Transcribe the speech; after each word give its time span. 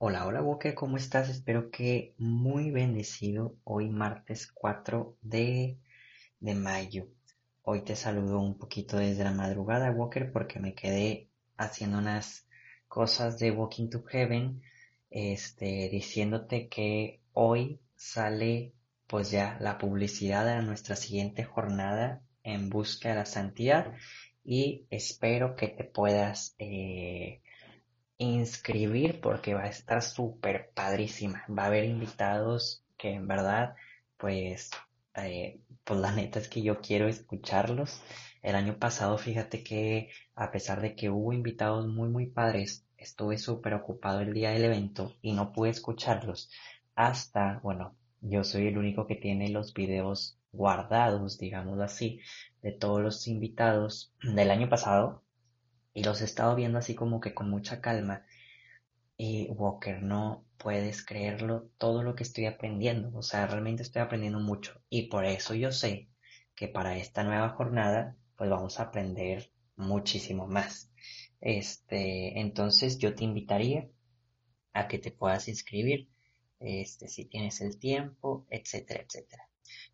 Hola, 0.00 0.26
hola 0.26 0.42
Walker, 0.42 0.74
¿cómo 0.76 0.96
estás? 0.96 1.28
Espero 1.28 1.72
que 1.72 2.14
muy 2.18 2.70
bendecido 2.70 3.56
hoy 3.64 3.88
martes 3.90 4.46
4 4.46 5.16
de, 5.22 5.76
de 6.38 6.54
mayo. 6.54 7.08
Hoy 7.62 7.82
te 7.82 7.96
saludo 7.96 8.38
un 8.38 8.56
poquito 8.58 8.96
desde 8.96 9.24
la 9.24 9.32
madrugada, 9.32 9.90
Walker, 9.90 10.30
porque 10.30 10.60
me 10.60 10.74
quedé 10.74 11.30
haciendo 11.56 11.98
unas 11.98 12.46
cosas 12.86 13.40
de 13.40 13.50
Walking 13.50 13.90
to 13.90 14.04
Heaven, 14.04 14.62
este, 15.10 15.88
diciéndote 15.90 16.68
que 16.68 17.20
hoy 17.32 17.80
sale 17.96 18.74
pues 19.08 19.32
ya 19.32 19.58
la 19.60 19.78
publicidad 19.78 20.46
de 20.46 20.62
nuestra 20.62 20.94
siguiente 20.94 21.42
jornada 21.42 22.22
en 22.44 22.70
busca 22.70 23.08
de 23.08 23.14
la 23.16 23.26
santidad 23.26 23.94
y 24.44 24.86
espero 24.90 25.56
que 25.56 25.66
te 25.66 25.82
puedas 25.82 26.54
eh, 26.60 27.42
inscribir 28.18 29.20
porque 29.20 29.54
va 29.54 29.64
a 29.64 29.68
estar 29.68 30.02
súper 30.02 30.70
padrísima. 30.74 31.44
Va 31.48 31.64
a 31.64 31.66
haber 31.66 31.84
invitados 31.84 32.84
que 32.96 33.12
en 33.14 33.28
verdad, 33.28 33.74
pues, 34.16 34.70
eh, 35.14 35.60
pues 35.84 36.00
la 36.00 36.12
neta 36.12 36.38
es 36.38 36.48
que 36.48 36.62
yo 36.62 36.80
quiero 36.80 37.08
escucharlos. 37.08 38.00
El 38.42 38.54
año 38.56 38.78
pasado, 38.78 39.18
fíjate 39.18 39.62
que 39.64 40.10
a 40.34 40.50
pesar 40.50 40.80
de 40.80 40.94
que 40.94 41.10
hubo 41.10 41.32
invitados 41.32 41.86
muy, 41.88 42.08
muy 42.08 42.26
padres, 42.26 42.84
estuve 42.96 43.38
súper 43.38 43.74
ocupado 43.74 44.20
el 44.20 44.34
día 44.34 44.50
del 44.50 44.64
evento 44.64 45.14
y 45.22 45.32
no 45.32 45.52
pude 45.52 45.70
escucharlos 45.70 46.50
hasta, 46.94 47.60
bueno, 47.62 47.94
yo 48.20 48.42
soy 48.42 48.66
el 48.66 48.78
único 48.78 49.06
que 49.06 49.14
tiene 49.14 49.48
los 49.50 49.72
videos 49.72 50.36
guardados, 50.52 51.38
digamos 51.38 51.78
así, 51.80 52.20
de 52.62 52.72
todos 52.72 53.00
los 53.00 53.28
invitados 53.28 54.12
del 54.22 54.50
año 54.50 54.68
pasado 54.68 55.22
y 55.94 56.04
los 56.04 56.20
he 56.20 56.24
estado 56.24 56.54
viendo 56.54 56.78
así 56.78 56.94
como 56.94 57.20
que 57.20 57.34
con 57.34 57.50
mucha 57.50 57.80
calma. 57.80 58.24
Y 59.16 59.48
Walker, 59.50 60.02
no 60.02 60.44
puedes 60.58 61.04
creerlo 61.04 61.70
todo 61.78 62.02
lo 62.02 62.14
que 62.14 62.22
estoy 62.22 62.46
aprendiendo. 62.46 63.10
O 63.16 63.22
sea, 63.22 63.46
realmente 63.46 63.82
estoy 63.82 64.02
aprendiendo 64.02 64.40
mucho. 64.40 64.80
Y 64.88 65.08
por 65.08 65.24
eso 65.24 65.54
yo 65.54 65.72
sé 65.72 66.08
que 66.54 66.68
para 66.68 66.96
esta 66.96 67.24
nueva 67.24 67.50
jornada, 67.50 68.16
pues 68.36 68.50
vamos 68.50 68.78
a 68.78 68.84
aprender 68.84 69.50
muchísimo 69.76 70.46
más. 70.46 70.90
Este, 71.40 72.40
entonces 72.40 72.98
yo 72.98 73.14
te 73.14 73.24
invitaría 73.24 73.88
a 74.72 74.88
que 74.88 74.98
te 74.98 75.10
puedas 75.10 75.48
inscribir, 75.48 76.08
este, 76.60 77.08
si 77.08 77.24
tienes 77.24 77.60
el 77.60 77.78
tiempo, 77.78 78.46
etcétera, 78.50 79.04
etcétera. 79.04 79.48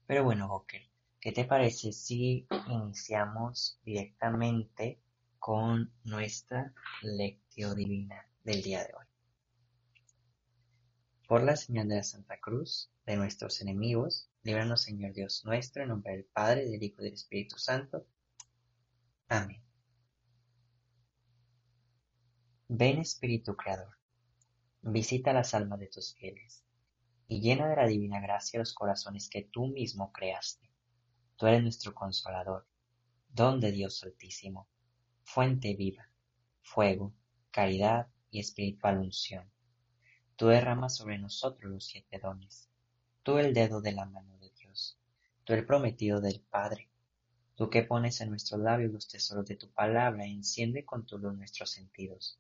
Pero 0.06 0.25
bueno, 0.25 0.48
Walker, 0.48 0.83
¿qué 1.20 1.33
te 1.33 1.45
parece 1.45 1.92
si 1.92 2.47
iniciamos 2.69 3.79
directamente 3.84 5.01
con 5.45 5.92
nuestra 6.05 6.73
lectio 7.03 7.75
divina 7.75 8.27
del 8.45 8.62
día 8.62 8.78
de 8.83 8.95
hoy. 8.95 9.05
Por 11.28 11.42
la 11.42 11.55
señal 11.55 11.86
de 11.86 11.97
la 11.97 12.03
Santa 12.03 12.41
Cruz, 12.41 12.91
de 13.05 13.19
nuestros 13.19 13.61
enemigos, 13.61 14.31
líbranos 14.42 14.81
Señor 14.81 15.12
Dios 15.12 15.45
nuestro, 15.45 15.83
en 15.83 15.91
nombre 15.91 16.12
del 16.12 16.25
Padre, 16.25 16.67
del 16.70 16.83
Hijo 16.83 17.03
y 17.03 17.05
del 17.05 17.12
Espíritu 17.12 17.59
Santo. 17.59 18.06
Amén. 19.28 19.62
Ven 22.69 23.01
Espíritu 23.01 23.55
Creador, 23.55 23.98
visita 24.81 25.34
las 25.34 25.53
almas 25.53 25.79
de 25.79 25.89
tus 25.89 26.14
fieles, 26.14 26.64
y 27.29 27.42
llena 27.42 27.69
de 27.69 27.77
la 27.77 27.86
divina 27.86 28.19
gracia 28.19 28.61
los 28.61 28.73
corazones 28.73 29.29
que 29.29 29.42
tú 29.42 29.67
mismo 29.67 30.11
creaste. 30.11 30.70
Tú 31.36 31.47
eres 31.47 31.62
nuestro 31.62 31.95
consolador, 31.95 32.67
don 33.29 33.61
de 33.61 33.73
Dios 33.73 34.03
Altísimo 34.05 34.70
fuente 35.34 35.74
viva, 35.74 36.08
fuego, 36.62 37.12
caridad 37.50 38.06
y 38.30 38.38
espiritual 38.38 38.98
unción. 38.98 39.50
Tú 40.36 40.46
derramas 40.46 40.94
sobre 40.94 41.18
nosotros 41.18 41.72
los 41.72 41.86
siete 41.86 42.20
dones, 42.20 42.70
tú 43.24 43.38
el 43.38 43.52
dedo 43.52 43.80
de 43.80 43.90
la 43.90 44.05
mano 44.05 44.38
de 44.38 44.50
Dios, 44.50 44.96
tú 45.42 45.52
el 45.55 45.66
prometido 45.66 46.20
del 46.20 46.40
Padre, 46.40 46.89
tú 47.56 47.68
que 47.68 47.83
pones 47.83 48.20
en 48.20 48.30
nuestros 48.30 48.61
labios 48.61 48.92
los 48.92 49.08
tesoros 49.08 49.44
de 49.46 49.56
tu 49.56 49.68
palabra, 49.73 50.24
enciende 50.24 50.84
con 50.84 51.05
tu 51.05 51.18
luz 51.18 51.34
nuestros 51.34 51.73
sentidos, 51.73 52.39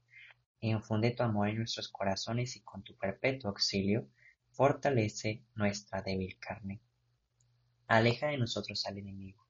infunde 0.60 1.10
tu 1.10 1.24
amor 1.24 1.48
en 1.48 1.56
nuestros 1.56 1.88
corazones 1.88 2.54
y 2.54 2.60
con 2.60 2.84
tu 2.84 2.96
perpetuo 2.96 3.50
auxilio, 3.50 4.06
fortalece 4.52 5.42
nuestra 5.56 6.00
débil 6.00 6.38
carne. 6.38 6.80
Aleja 7.88 8.28
de 8.28 8.38
nosotros 8.38 8.86
al 8.86 8.98
enemigo, 8.98 9.44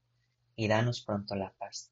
y 0.57 0.67
danos 0.67 1.03
pronto 1.03 1.35
la 1.35 1.53
paz 1.53 1.91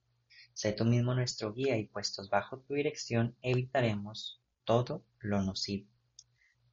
Sé 0.55 0.73
tú 0.73 0.85
mismo 0.85 1.15
nuestro 1.15 1.53
guía 1.53 1.79
y 1.79 1.87
puestos 1.87 2.29
bajo 2.29 2.59
tu 2.59 2.75
dirección 2.75 3.37
evitaremos 3.41 4.43
todo 4.65 5.05
lo 5.21 5.43
nocivo. 5.43 5.89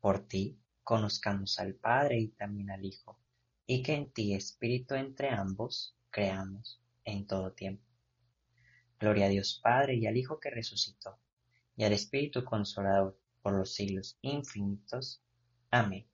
Por 0.01 0.27
ti 0.27 0.59
conozcamos 0.83 1.59
al 1.59 1.75
Padre 1.75 2.19
y 2.19 2.27
también 2.29 2.71
al 2.71 2.83
Hijo, 2.83 3.19
y 3.65 3.81
que 3.81 3.93
en 3.93 4.11
ti, 4.11 4.33
Espíritu, 4.33 4.95
entre 4.95 5.29
ambos, 5.29 5.95
creamos 6.09 6.81
en 7.05 7.25
todo 7.25 7.53
tiempo. 7.53 7.83
Gloria 8.99 9.27
a 9.27 9.29
Dios 9.29 9.59
Padre 9.63 9.95
y 9.95 10.07
al 10.07 10.17
Hijo 10.17 10.39
que 10.39 10.49
resucitó, 10.49 11.17
y 11.75 11.83
al 11.83 11.93
Espíritu 11.93 12.43
Consolador 12.43 13.17
por 13.41 13.53
los 13.53 13.73
siglos 13.73 14.17
infinitos. 14.21 15.23
Amén. 15.71 16.05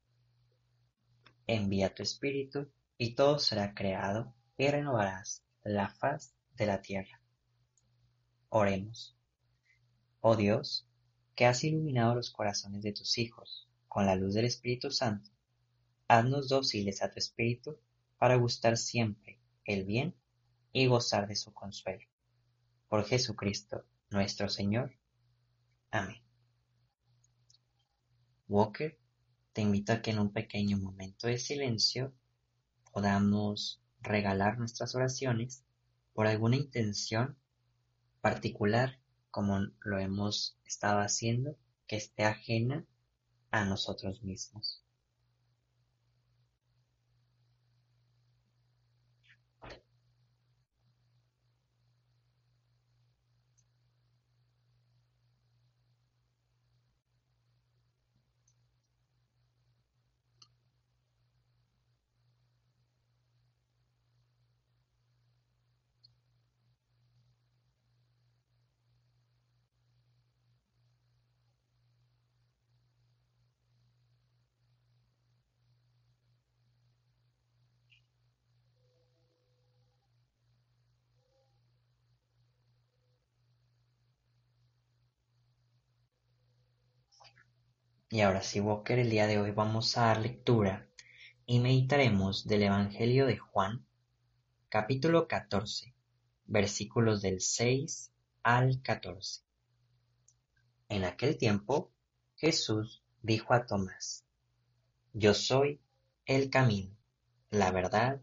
Envía 1.48 1.94
tu 1.94 2.04
Espíritu, 2.04 2.72
y 2.98 3.16
todo 3.16 3.40
será 3.40 3.74
creado, 3.74 4.36
y 4.58 4.68
renovarás 4.68 5.44
la 5.64 5.90
faz 5.90 6.36
de 6.54 6.66
la 6.68 6.82
tierra. 6.82 7.25
Oremos. 8.50 9.16
Oh 10.22 10.36
Dios, 10.36 10.88
que 11.36 11.46
has 11.46 11.64
iluminado 11.64 12.16
los 12.16 12.32
corazones 12.32 12.82
de 12.82 12.94
tus 12.94 13.18
hijos 13.18 13.68
con 13.88 14.06
la 14.06 14.16
luz 14.16 14.34
del 14.34 14.46
Espíritu 14.46 14.92
Santo, 14.92 15.30
haznos 16.08 16.50
dóciles 16.50 17.02
a 17.02 17.12
tu 17.12 17.20
Espíritu 17.20 17.78
para 18.18 18.36
gustar 18.36 18.78
siempre 18.78 19.40
el 19.66 19.86
bien 19.86 20.16
y 20.72 20.88
gozar 20.88 21.28
de 21.28 21.36
su 21.36 21.54
consuelo. 21.54 22.06
Por 22.88 23.06
Jesucristo 23.06 23.86
nuestro 24.10 24.50
Señor. 24.50 24.94
Amén. 25.92 26.22
Walker, 28.48 28.98
te 29.54 29.62
invito 29.62 29.94
a 29.94 30.02
que 30.02 30.12
en 30.12 30.20
un 30.20 30.32
pequeño 30.32 30.78
momento 30.78 31.28
de 31.28 31.38
silencio 31.38 32.14
podamos 32.92 33.82
regalar 34.02 34.58
nuestras 34.60 34.96
oraciones 34.96 35.64
por 36.14 36.28
alguna 36.28 36.56
intención 36.56 37.38
particular, 38.26 38.98
como 39.30 39.68
lo 39.82 40.00
hemos 40.00 40.58
estado 40.66 41.02
haciendo, 41.02 41.56
que 41.86 41.96
esté 41.98 42.24
ajena 42.24 42.84
a 43.52 43.66
nosotros 43.66 44.24
mismos. 44.24 44.84
Y 88.16 88.22
ahora 88.22 88.42
sí, 88.42 88.62
Walker, 88.62 88.98
el 88.98 89.10
día 89.10 89.28
de 89.28 89.42
hoy 89.42 89.52
vamos 89.52 89.98
a 89.98 90.06
dar 90.06 90.22
lectura 90.22 90.88
y 91.46 91.60
meditaremos 91.60 92.48
del 92.48 92.64
Evangelio 92.64 93.26
de 93.26 93.38
Juan, 93.38 93.86
capítulo 94.70 95.28
14, 95.28 95.94
versículos 96.46 97.22
del 97.22 97.42
6 97.42 98.14
al 98.42 98.82
14. 98.82 99.42
En 100.88 101.04
aquel 101.04 101.38
tiempo, 101.38 101.92
Jesús 102.38 103.04
dijo 103.22 103.54
a 103.54 103.66
Tomás, 103.66 104.24
Yo 105.12 105.34
soy 105.34 105.82
el 106.26 106.50
camino, 106.50 106.96
la 107.50 107.70
verdad 107.72 108.22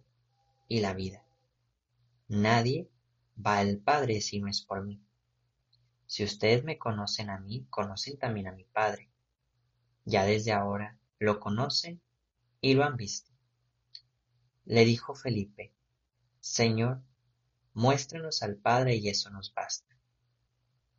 y 0.69 0.81
la 0.81 0.95
vida. 0.95 1.23
Nadie 2.29 2.89
va 3.37 3.59
al 3.59 3.77
Padre 3.77 4.23
si 4.23 4.41
no 4.41 4.49
es 4.49 4.63
por 4.63 4.87
mí. 4.87 5.03
Si 6.07 6.25
ustedes 6.25 6.65
me 6.65 6.79
conocen 6.79 7.29
a 7.29 7.39
mí, 7.39 7.67
conocen 7.69 8.19
también 8.19 8.49
a 8.49 8.53
mi 8.53 8.65
Padre. 8.65 9.12
Ya 10.05 10.25
desde 10.25 10.53
ahora 10.53 10.99
lo 11.19 11.41
conocen 11.41 12.01
y 12.61 12.75
lo 12.75 12.85
han 12.85 12.97
visto. 12.97 13.33
Le 14.65 14.85
dijo 14.85 15.15
Felipe, 15.15 15.75
Señor, 16.41 17.03
muéstrenos 17.75 18.43
al 18.43 18.57
Padre 18.57 18.97
y 18.97 19.09
eso 19.09 19.31
nos 19.31 19.53
basta. 19.55 19.97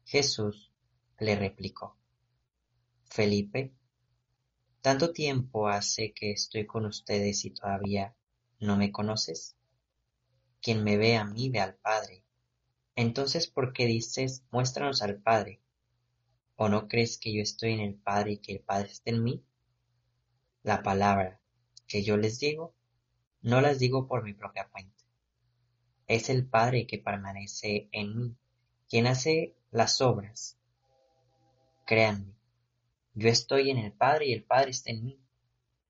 Jesús 0.05 0.71
le 1.19 1.35
replicó, 1.35 1.97
Felipe, 3.05 3.73
¿Tanto 4.83 5.13
tiempo 5.13 5.69
hace 5.69 6.11
que 6.11 6.31
estoy 6.31 6.65
con 6.65 6.85
ustedes 6.85 7.45
y 7.45 7.51
todavía 7.51 8.17
no 8.59 8.75
me 8.75 8.91
conoces? 8.91 9.55
Quien 10.61 10.83
me 10.83 10.97
ve 10.97 11.15
a 11.15 11.23
mí 11.23 11.49
ve 11.49 11.61
al 11.61 11.75
Padre. 11.75 12.25
Entonces, 12.93 13.47
¿por 13.47 13.71
qué 13.71 13.85
dices, 13.85 14.43
muéstranos 14.51 15.01
al 15.01 15.21
Padre? 15.21 15.62
¿O 16.55 16.69
no 16.69 16.87
crees 16.87 17.17
que 17.17 17.33
yo 17.33 17.41
estoy 17.41 17.73
en 17.73 17.79
el 17.79 17.95
Padre 17.95 18.33
y 18.33 18.37
que 18.37 18.53
el 18.53 18.59
Padre 18.59 18.89
está 18.91 19.09
en 19.09 19.23
mí? 19.23 19.43
La 20.61 20.83
palabra 20.83 21.39
que 21.87 22.03
yo 22.03 22.17
les 22.17 22.39
digo, 22.39 22.73
no 23.41 23.59
las 23.61 23.79
digo 23.79 24.07
por 24.07 24.23
mi 24.23 24.33
propia 24.33 24.69
cuenta. 24.69 25.03
Es 26.07 26.29
el 26.29 26.45
Padre 26.45 26.85
que 26.87 26.99
permanece 26.99 27.89
en 27.91 28.17
mí, 28.17 28.35
quien 28.87 29.07
hace 29.07 29.55
las 29.71 29.99
obras. 30.01 30.57
Créanme, 31.85 32.33
yo 33.15 33.29
estoy 33.29 33.69
en 33.69 33.77
el 33.77 33.91
Padre 33.91 34.27
y 34.27 34.33
el 34.33 34.43
Padre 34.43 34.71
está 34.71 34.91
en 34.91 35.03
mí. 35.03 35.19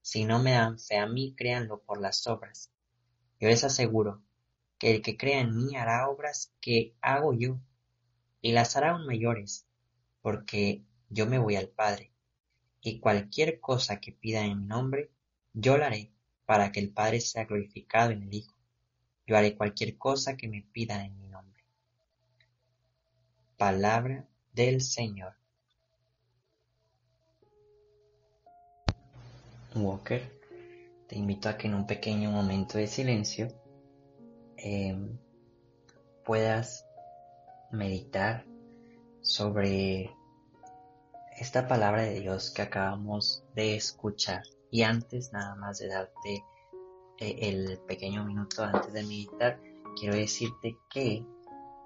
Si 0.01 0.25
no 0.25 0.39
me 0.39 0.51
dan 0.51 0.79
fe 0.79 0.97
a 0.97 1.07
mí, 1.07 1.33
créanlo 1.35 1.81
por 1.81 2.01
las 2.01 2.25
obras. 2.27 2.71
Yo 3.39 3.47
les 3.49 3.63
aseguro 3.63 4.21
que 4.77 4.91
el 4.91 5.01
que 5.01 5.15
crea 5.15 5.39
en 5.39 5.55
mí 5.55 5.75
hará 5.75 6.09
obras 6.09 6.53
que 6.59 6.95
hago 7.01 7.33
yo, 7.33 7.59
y 8.41 8.51
las 8.51 8.75
hará 8.75 8.91
aún 8.91 9.05
mayores, 9.05 9.65
porque 10.23 10.81
yo 11.09 11.27
me 11.27 11.37
voy 11.37 11.57
al 11.57 11.67
Padre, 11.67 12.09
y 12.81 12.99
cualquier 12.99 13.59
cosa 13.59 13.99
que 13.99 14.13
pidan 14.13 14.45
en 14.45 14.61
mi 14.61 14.65
nombre, 14.65 15.11
yo 15.53 15.77
la 15.77 15.87
haré 15.87 16.09
para 16.45 16.71
que 16.71 16.79
el 16.79 16.91
Padre 16.91 17.19
sea 17.19 17.45
glorificado 17.45 18.11
en 18.11 18.23
el 18.23 18.33
Hijo. 18.33 18.55
Yo 19.27 19.37
haré 19.37 19.55
cualquier 19.55 19.97
cosa 19.97 20.35
que 20.35 20.47
me 20.47 20.61
pidan 20.61 21.01
en 21.05 21.19
mi 21.19 21.27
nombre. 21.27 21.61
Palabra 23.57 24.25
del 24.53 24.81
Señor. 24.81 25.35
Walker, 29.75 30.21
te 31.07 31.17
invito 31.17 31.49
a 31.49 31.57
que 31.57 31.67
en 31.67 31.75
un 31.75 31.85
pequeño 31.85 32.31
momento 32.31 32.77
de 32.77 32.87
silencio 32.87 33.49
em, 34.55 35.17
puedas 36.23 36.85
meditar 37.71 38.45
sobre 39.23 40.15
esta 41.39 41.67
palabra 41.67 42.03
de 42.03 42.19
Dios 42.19 42.51
que 42.51 42.61
acabamos 42.61 43.43
de 43.55 43.75
escuchar. 43.75 44.43
Y 44.69 44.83
antes 44.83 45.31
nada 45.31 45.55
más 45.55 45.79
de 45.79 45.87
darte 45.87 46.43
eh, 47.19 47.37
el 47.41 47.79
pequeño 47.87 48.25
minuto 48.25 48.63
antes 48.63 48.93
de 48.93 49.01
meditar, 49.03 49.59
quiero 49.95 50.15
decirte 50.15 50.77
que 50.89 51.25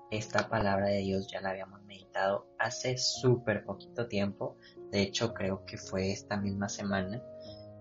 esta 0.10 0.50
palabra 0.50 0.88
de 0.88 1.00
Dios 1.00 1.28
ya 1.32 1.42
la 1.42 1.52
habíamos 1.52 1.84
meditado 1.84 2.48
hace 2.58 2.98
súper 2.98 3.66
poquito 3.66 4.08
tiempo. 4.08 4.58
De 4.92 5.02
hecho, 5.02 5.34
creo 5.34 5.64
que 5.66 5.78
fue 5.78 6.12
esta 6.12 6.38
misma 6.38 6.70
semana, 6.70 7.22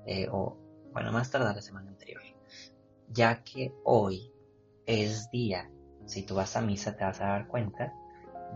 eh, 0.06 0.28
o 0.30 0.56
bueno, 0.92 1.12
más 1.12 1.30
tarde 1.30 1.54
la 1.54 1.62
semana 1.62 1.90
anterior. 1.90 2.22
Ya 3.08 3.42
que 3.42 3.72
hoy 3.84 4.32
es 4.86 5.30
día, 5.30 5.70
si 6.04 6.24
tú 6.24 6.34
vas 6.34 6.56
a 6.56 6.60
misa 6.60 6.96
te 6.96 7.04
vas 7.04 7.20
a 7.20 7.26
dar 7.26 7.46
cuenta, 7.46 7.94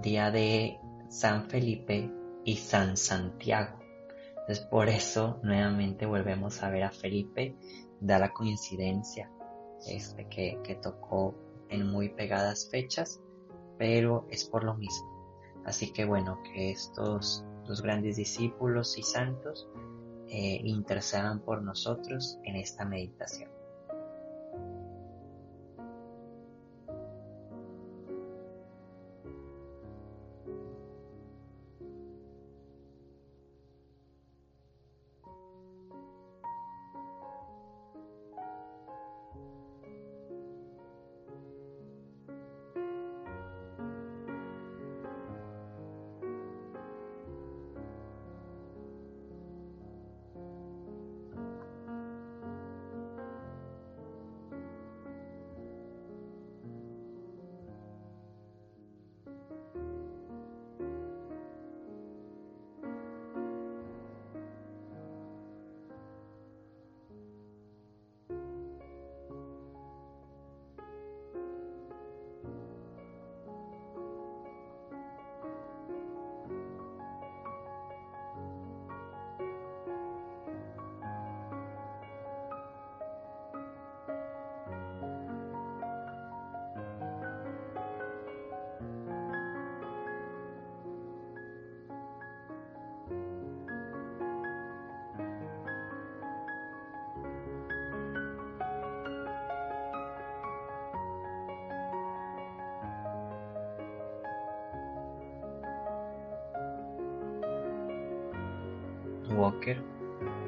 día 0.03 0.31
de 0.31 0.79
San 1.11 1.51
Felipe 1.51 2.11
y 2.45 2.57
San 2.57 2.97
Santiago. 2.97 3.79
Entonces 4.29 4.61
por 4.61 4.89
eso 4.89 5.41
nuevamente 5.43 6.07
volvemos 6.07 6.63
a 6.63 6.71
ver 6.71 6.85
a 6.85 6.91
Felipe, 6.91 7.57
da 8.01 8.19
la 8.19 8.33
coincidencia 8.33 9.31
este, 9.87 10.29
que, 10.29 10.59
que 10.65 10.77
tocó 10.77 11.35
en 11.69 11.87
muy 11.87 12.09
pegadas 12.11 12.69
fechas, 12.71 13.21
pero 13.77 14.27
es 14.31 14.45
por 14.45 14.65
lo 14.65 14.75
mismo. 14.75 15.09
Así 15.65 15.93
que 15.93 16.05
bueno, 16.05 16.41
que 16.43 16.71
estos 16.71 17.45
dos 17.67 17.83
grandes 17.83 18.17
discípulos 18.17 18.97
y 18.97 19.03
santos 19.03 19.69
eh, 20.29 20.61
intercedan 20.65 21.41
por 21.41 21.63
nosotros 21.63 22.39
en 22.45 22.57
esta 22.57 22.85
meditación. 22.85 23.51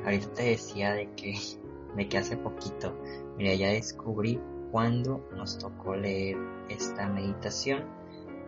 Ahorita 0.04 0.32
te 0.32 0.42
decía 0.44 0.92
de 0.92 1.10
que, 1.14 1.34
de 1.96 2.08
que 2.08 2.18
hace 2.18 2.36
poquito, 2.36 2.96
mira, 3.36 3.54
ya 3.54 3.68
descubrí 3.68 4.40
cuándo 4.70 5.28
nos 5.36 5.58
tocó 5.58 5.94
leer 5.94 6.36
esta 6.68 7.08
meditación 7.08 7.84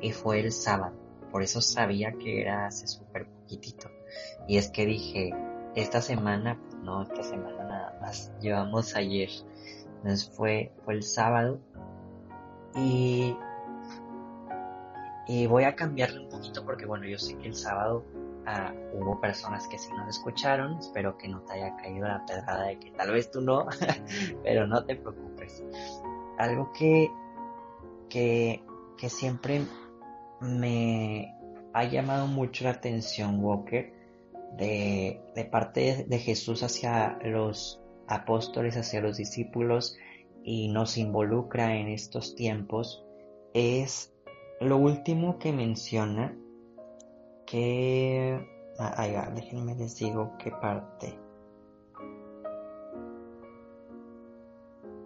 y 0.00 0.12
fue 0.12 0.40
el 0.40 0.52
sábado. 0.52 0.94
Por 1.30 1.42
eso 1.42 1.60
sabía 1.60 2.12
que 2.12 2.40
era 2.40 2.66
hace 2.66 2.86
súper 2.86 3.26
poquitito. 3.26 3.90
Y 4.46 4.58
es 4.58 4.70
que 4.70 4.86
dije, 4.86 5.32
esta 5.74 6.00
semana, 6.00 6.60
no, 6.82 7.02
esta 7.02 7.22
semana 7.22 7.64
nada 7.64 7.98
más, 8.00 8.32
llevamos 8.40 8.94
ayer. 8.94 9.30
Entonces 9.96 10.30
fue, 10.30 10.72
fue 10.84 10.94
el 10.94 11.02
sábado 11.02 11.60
y, 12.76 13.36
y 15.26 15.46
voy 15.46 15.64
a 15.64 15.74
cambiarle 15.74 16.20
un 16.20 16.28
poquito 16.28 16.64
porque 16.64 16.86
bueno, 16.86 17.06
yo 17.06 17.18
sé 17.18 17.36
que 17.38 17.48
el 17.48 17.54
sábado 17.54 18.04
hubo 18.92 19.20
personas 19.20 19.66
que 19.68 19.78
sí 19.78 19.90
nos 19.92 20.08
escucharon, 20.08 20.78
espero 20.78 21.16
que 21.16 21.28
no 21.28 21.40
te 21.42 21.54
haya 21.54 21.76
caído 21.76 22.06
la 22.06 22.24
pedrada 22.26 22.66
de 22.66 22.78
que 22.78 22.90
tal 22.92 23.12
vez 23.12 23.30
tú 23.30 23.40
no, 23.40 23.66
pero 24.42 24.66
no 24.66 24.84
te 24.84 24.96
preocupes. 24.96 25.64
Algo 26.38 26.72
que, 26.72 27.10
que, 28.08 28.64
que 28.98 29.08
siempre 29.08 29.62
me 30.40 31.34
ha 31.72 31.84
llamado 31.84 32.26
mucho 32.26 32.64
la 32.64 32.70
atención, 32.70 33.42
Walker, 33.42 33.92
de, 34.56 35.20
de 35.34 35.44
parte 35.44 36.04
de 36.06 36.18
Jesús 36.18 36.62
hacia 36.62 37.18
los 37.24 37.80
apóstoles, 38.06 38.76
hacia 38.76 39.00
los 39.00 39.16
discípulos 39.16 39.96
y 40.42 40.68
nos 40.68 40.98
involucra 40.98 41.76
en 41.76 41.88
estos 41.88 42.34
tiempos, 42.34 43.04
es 43.54 44.12
lo 44.60 44.76
último 44.76 45.38
que 45.38 45.52
menciona 45.52 46.36
que... 47.46 48.48
Ah, 48.78 49.06
va, 49.14 49.30
déjenme 49.34 49.74
les 49.76 49.96
digo 49.96 50.32
qué 50.38 50.50
parte. 50.50 51.18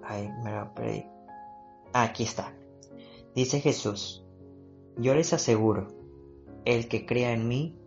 Ay, 0.02 0.30
me 0.42 0.52
lo 0.52 0.74
perdí. 0.74 1.04
Aquí 1.92 2.22
está. 2.22 2.54
Dice 3.34 3.60
Jesús, 3.60 4.24
yo 4.96 5.14
les 5.14 5.32
aseguro, 5.32 5.88
el 6.64 6.88
que 6.88 7.06
crea 7.06 7.32
en 7.32 7.46
mí 7.46 7.78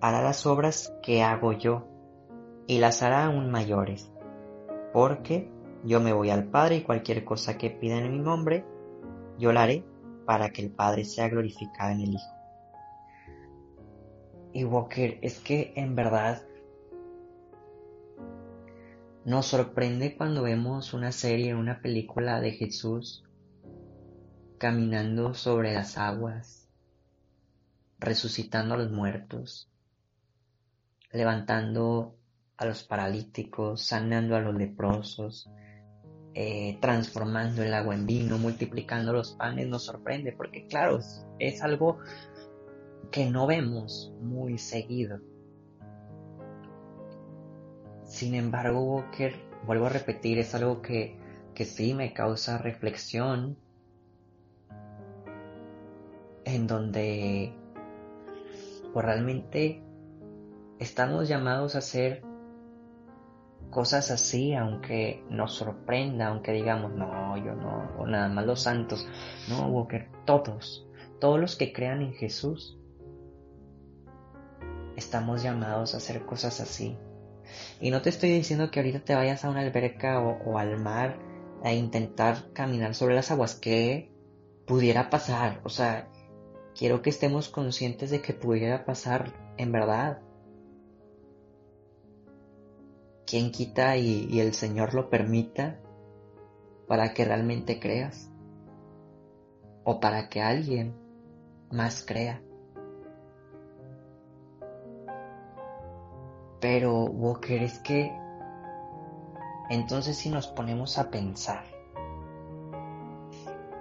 hará 0.00 0.22
las 0.22 0.46
obras 0.46 0.94
que 1.02 1.22
hago 1.22 1.52
yo 1.52 1.86
y 2.66 2.78
las 2.78 3.02
hará 3.02 3.26
aún 3.26 3.50
mayores, 3.50 4.12
porque 4.92 5.50
yo 5.84 6.00
me 6.00 6.12
voy 6.12 6.30
al 6.30 6.44
Padre 6.44 6.76
y 6.76 6.82
cualquier 6.82 7.24
cosa 7.24 7.58
que 7.58 7.70
pidan 7.70 8.04
en 8.04 8.12
mi 8.12 8.18
nombre, 8.20 8.64
yo 9.38 9.52
la 9.52 9.62
haré 9.62 9.84
para 10.26 10.50
que 10.50 10.62
el 10.62 10.70
Padre 10.70 11.04
sea 11.04 11.28
glorificado 11.28 11.90
en 11.90 12.00
el 12.02 12.14
Hijo. 12.14 12.39
Y 14.52 14.64
Walker, 14.64 15.18
es 15.22 15.38
que 15.38 15.72
en 15.76 15.94
verdad 15.94 16.42
Nos 19.24 19.46
sorprende 19.46 20.16
cuando 20.16 20.42
vemos 20.42 20.94
una 20.94 21.12
serie, 21.12 21.54
una 21.54 21.82
película 21.82 22.40
de 22.40 22.52
Jesús 22.52 23.22
caminando 24.56 25.34
sobre 25.34 25.74
las 25.74 25.98
aguas, 25.98 26.68
resucitando 27.98 28.74
a 28.74 28.78
los 28.78 28.90
muertos, 28.90 29.70
levantando 31.12 32.16
a 32.56 32.64
los 32.64 32.82
paralíticos, 32.82 33.82
sanando 33.82 34.36
a 34.36 34.40
los 34.40 34.54
leprosos, 34.54 35.50
eh, 36.34 36.78
transformando 36.80 37.62
el 37.62 37.74
agua 37.74 37.94
en 37.94 38.06
vino, 38.06 38.38
multiplicando 38.38 39.12
los 39.12 39.32
panes, 39.32 39.66
nos 39.66 39.84
sorprende 39.84 40.32
porque 40.32 40.66
claro, 40.66 41.00
es, 41.38 41.62
algo 41.62 41.98
que 43.10 43.28
no 43.30 43.46
vemos 43.46 44.12
muy 44.20 44.58
seguido. 44.58 45.20
Sin 48.04 48.34
embargo, 48.34 48.80
Walker, 48.82 49.34
vuelvo 49.66 49.86
a 49.86 49.90
repetir, 49.90 50.38
es 50.38 50.54
algo 50.54 50.82
que, 50.82 51.16
que 51.54 51.64
sí 51.64 51.94
me 51.94 52.12
causa 52.12 52.58
reflexión, 52.58 53.56
en 56.44 56.66
donde 56.66 57.54
pues 58.92 59.06
realmente 59.06 59.82
estamos 60.80 61.28
llamados 61.28 61.76
a 61.76 61.78
hacer 61.78 62.22
cosas 63.70 64.10
así, 64.10 64.54
aunque 64.54 65.22
nos 65.30 65.54
sorprenda, 65.54 66.28
aunque 66.28 66.52
digamos, 66.52 66.92
no, 66.92 67.36
yo 67.36 67.54
no, 67.54 67.92
o 67.98 68.06
nada 68.06 68.28
más 68.28 68.46
los 68.46 68.62
santos, 68.62 69.06
no, 69.48 69.68
Walker, 69.68 70.08
todos, 70.24 70.88
todos 71.20 71.38
los 71.38 71.54
que 71.54 71.72
crean 71.72 72.02
en 72.02 72.14
Jesús, 72.14 72.79
estamos 75.00 75.42
llamados 75.42 75.94
a 75.94 75.96
hacer 75.96 76.24
cosas 76.24 76.60
así. 76.60 76.96
Y 77.80 77.90
no 77.90 78.00
te 78.00 78.10
estoy 78.10 78.30
diciendo 78.30 78.70
que 78.70 78.78
ahorita 78.78 79.00
te 79.00 79.14
vayas 79.14 79.44
a 79.44 79.50
una 79.50 79.60
alberca 79.60 80.20
o, 80.20 80.58
al 80.58 80.78
mar 80.78 81.18
a 81.64 81.72
intentar 81.72 82.52
caminar 82.52 82.94
sobre 82.94 83.14
las 83.14 83.30
aguas, 83.30 83.54
que 83.54 84.12
pudiera 84.66 85.10
pasar, 85.10 85.60
o 85.64 85.68
sea, 85.68 86.08
quiero 86.78 87.02
que 87.02 87.10
estemos 87.10 87.48
conscientes 87.48 88.10
de 88.10 88.22
que 88.22 88.32
pudiera 88.32 88.84
pasar 88.84 89.32
en 89.56 89.72
verdad 89.72 90.20
¿Quién 93.30 93.52
quita 93.52 93.96
y, 93.96 94.40
el 94.40 94.54
Señor 94.54 94.92
lo 94.92 95.08
permita 95.08 95.78
para 96.88 97.14
que 97.14 97.24
realmente 97.24 97.78
creas? 97.78 98.28
¿O 99.84 100.00
para 100.00 100.28
que 100.28 100.42
alguien 100.42 100.96
más 101.70 102.04
crea? 102.04 102.42
Pero, 106.60 107.04
Walker, 107.04 107.62
es 107.62 107.78
que 107.78 108.12
entonces 109.70 110.16
si 110.16 110.30
nos 110.30 110.48
ponemos 110.48 110.98
a 110.98 111.10
pensar 111.10 111.64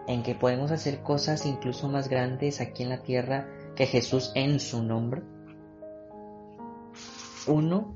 en 0.07 0.24
que 0.24 0.36
podemos 0.36 0.71
hacer 0.71 1.01
cosas 1.01 1.45
incluso 1.45 1.89
más 1.89 2.09
grandes 2.09 2.62
aquí 2.62 2.83
en 2.83 2.89
la 2.89 3.01
tierra 3.01 3.48
que 3.75 3.86
Jesús 3.86 4.31
en 4.36 4.59
su 4.59 4.83
nombre, 4.83 5.24
uno 7.48 7.95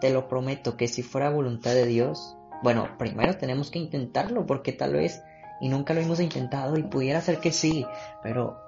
te 0.00 0.10
lo 0.10 0.28
prometo 0.28 0.76
que 0.76 0.88
si 0.88 1.02
fuera 1.02 1.30
voluntad 1.30 1.72
de 1.72 1.86
Dios, 1.86 2.36
bueno, 2.62 2.88
primero 2.98 3.36
tenemos 3.36 3.70
que 3.70 3.78
intentarlo 3.78 4.46
porque 4.46 4.72
tal 4.72 4.94
vez 4.94 5.22
y 5.60 5.68
nunca 5.68 5.94
lo 5.94 6.00
hemos 6.00 6.20
intentado 6.20 6.76
y 6.78 6.82
pudiera 6.82 7.20
ser 7.20 7.38
que 7.38 7.52
sí, 7.52 7.86
pero 8.22 8.58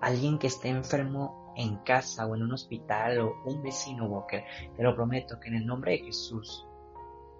alguien 0.00 0.38
que 0.38 0.46
esté 0.46 0.68
enfermo 0.68 1.41
en 1.56 1.76
casa 1.78 2.26
o 2.26 2.34
en 2.34 2.42
un 2.42 2.52
hospital 2.52 3.18
o 3.20 3.34
un 3.44 3.62
vecino 3.62 4.06
Walker, 4.06 4.44
te 4.76 4.82
lo 4.82 4.94
prometo 4.94 5.38
que 5.40 5.48
en 5.48 5.56
el 5.56 5.66
nombre 5.66 5.92
de 5.92 5.98
Jesús, 5.98 6.66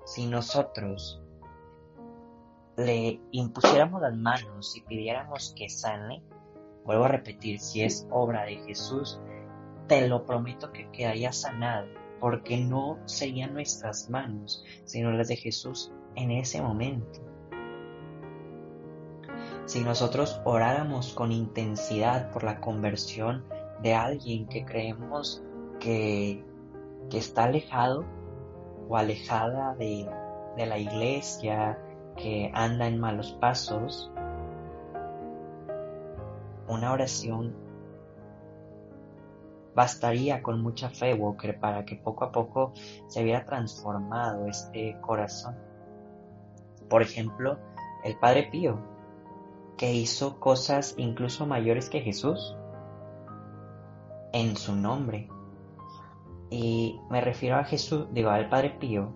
si 0.05 0.27
nosotros 0.27 1.21
le 2.77 3.21
impusiéramos 3.31 4.01
las 4.01 4.17
manos 4.17 4.77
y 4.77 4.83
pidiéramos 4.83 5.55
que 5.57 5.69
sane, 5.69 6.23
vuelvo 6.85 7.05
a 7.05 7.09
repetir, 7.09 7.61
si 7.61 7.83
es 7.83 8.07
obra 8.11 8.45
de 8.45 8.57
Jesús, 8.57 9.21
te 9.89 10.09
lo 10.09 10.25
prometo 10.25 10.73
que 10.73 10.91
quedaría 10.91 11.33
sanado 11.33 11.89
porque 12.21 12.57
no 12.57 12.99
serían 13.05 13.53
nuestras 13.53 14.09
manos, 14.09 14.65
sino 14.85 15.11
las 15.13 15.29
de 15.29 15.37
Jesús 15.37 15.93
en 16.15 16.31
ese 16.31 16.63
momento. 16.63 17.21
Si 19.67 19.81
nosotros 19.81 20.41
oráramos 20.45 21.15
con 21.15 21.33
intensidad 21.33 22.31
por 22.31 22.45
la 22.45 22.61
conversión 22.61 23.45
de 23.83 23.95
alguien 23.95 24.47
que 24.47 24.65
creemos 24.65 25.43
que, 25.81 26.45
está 27.13 27.45
alejado 27.45 28.07
o 28.89 28.97
alejada 28.97 29.75
de, 29.75 30.09
de 30.57 30.67
la 30.67 30.79
iglesia, 30.79 31.79
que 32.17 32.51
anda 32.55 32.87
en 32.87 32.99
malos 32.99 33.33
pasos, 33.39 34.11
una 36.69 36.93
oración 36.93 37.55
Bastaría 39.75 40.43
con 40.43 40.61
mucha 40.61 40.91
fe, 40.91 41.15
Walker, 41.15 41.59
para 41.59 41.85
que 41.87 41.97
poco 41.97 42.25
a 42.25 42.33
poco 42.33 42.75
se 43.07 43.23
hubiera 43.23 43.47
transformado 43.47 44.47
este 44.47 44.99
corazón. 45.01 45.57
Por 46.91 47.01
ejemplo, 47.01 47.59
el 48.05 48.19
Padre 48.19 48.49
Pío, 48.51 48.79
que 49.79 49.95
hizo 49.95 50.39
cosas 50.39 50.95
incluso 50.99 51.47
mayores 51.47 51.89
que 51.89 52.03
Jesús 52.03 52.55
en 54.33 54.57
su 54.57 54.75
nombre. 54.75 55.29
Y 56.51 57.01
me 57.11 57.21
refiero 57.21 57.57
a 57.57 57.65
Jesús, 57.65 58.07
digo 58.13 58.31
al 58.31 58.49
Padre 58.49 58.77
Pío, 58.79 59.15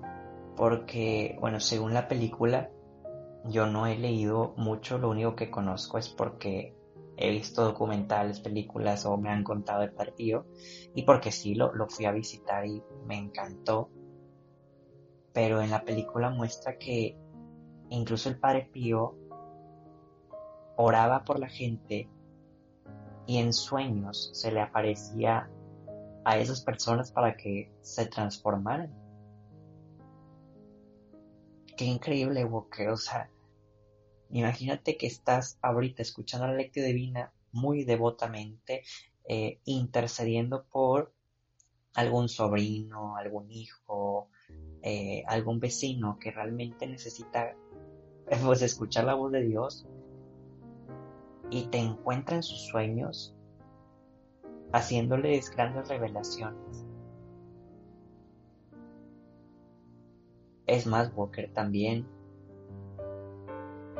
porque, 0.56 1.36
bueno, 1.40 1.60
según 1.60 1.92
la 1.92 2.08
película, 2.08 2.70
yo 3.44 3.66
no 3.66 3.86
he 3.86 3.96
leído 3.96 4.54
mucho, 4.56 4.98
lo 4.98 5.10
único 5.10 5.36
que 5.36 5.50
conozco 5.50 5.98
es 5.98 6.08
porque 6.08 6.74
he 7.16 7.30
visto 7.30 7.64
documentales, 7.64 8.40
películas 8.40 9.06
o 9.06 9.16
me 9.16 9.30
han 9.30 9.42
contado 9.42 9.82
el 9.82 9.92
partido 9.92 10.46
y 10.94 11.02
porque 11.02 11.32
sí 11.32 11.54
lo, 11.54 11.74
lo 11.74 11.88
fui 11.88 12.04
a 12.04 12.12
visitar 12.12 12.66
y 12.66 12.82
me 13.06 13.16
encantó. 13.16 13.90
Pero 15.32 15.60
en 15.60 15.70
la 15.70 15.84
película 15.84 16.30
muestra 16.30 16.78
que 16.78 17.18
incluso 17.90 18.28
el 18.28 18.38
Padre 18.38 18.68
Pío 18.72 19.14
oraba 20.76 21.24
por 21.24 21.38
la 21.38 21.48
gente 21.48 22.08
y 23.26 23.38
en 23.38 23.52
sueños 23.52 24.30
se 24.32 24.52
le 24.52 24.60
aparecía 24.60 25.50
a 26.24 26.38
esas 26.38 26.60
personas 26.60 27.12
para 27.12 27.36
que 27.36 27.72
se 27.82 28.06
transformaran. 28.06 28.94
Qué 31.76 31.84
increíble, 31.84 32.44
Walker. 32.44 32.88
O 32.88 32.96
sea, 32.96 33.30
Imagínate 34.30 34.96
que 34.96 35.06
estás 35.06 35.58
ahorita 35.62 36.02
escuchando 36.02 36.46
la 36.46 36.54
lectura 36.54 36.86
divina 36.86 37.32
muy 37.52 37.84
devotamente, 37.84 38.82
eh, 39.28 39.60
intercediendo 39.64 40.66
por 40.66 41.12
algún 41.94 42.28
sobrino, 42.28 43.16
algún 43.16 43.50
hijo, 43.50 44.28
eh, 44.82 45.22
algún 45.26 45.60
vecino 45.60 46.18
que 46.18 46.30
realmente 46.30 46.86
necesita 46.86 47.56
pues, 48.44 48.62
escuchar 48.62 49.04
la 49.04 49.14
voz 49.14 49.32
de 49.32 49.42
Dios 49.42 49.86
y 51.50 51.66
te 51.68 51.78
encuentra 51.78 52.36
en 52.36 52.42
sus 52.42 52.66
sueños 52.66 53.34
haciéndoles 54.72 55.50
grandes 55.50 55.88
revelaciones. 55.88 56.84
Es 60.66 60.86
más, 60.86 61.12
Walker 61.14 61.50
también 61.52 62.06